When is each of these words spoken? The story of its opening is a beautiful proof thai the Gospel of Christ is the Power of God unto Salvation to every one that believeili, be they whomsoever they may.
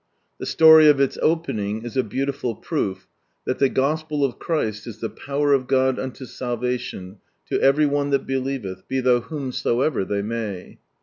The 0.39 0.47
story 0.47 0.87
of 0.87 0.99
its 0.99 1.19
opening 1.21 1.83
is 1.85 1.95
a 1.95 2.01
beautiful 2.01 2.55
proof 2.55 3.07
thai 3.47 3.53
the 3.53 3.69
Gospel 3.69 4.25
of 4.25 4.39
Christ 4.39 4.87
is 4.87 4.97
the 4.99 5.11
Power 5.11 5.53
of 5.53 5.67
God 5.67 5.99
unto 5.99 6.25
Salvation 6.25 7.17
to 7.49 7.61
every 7.61 7.85
one 7.85 8.09
that 8.09 8.25
believeili, 8.25 8.81
be 8.87 8.99
they 8.99 9.19
whomsoever 9.19 10.03
they 10.03 10.23
may. 10.23 10.79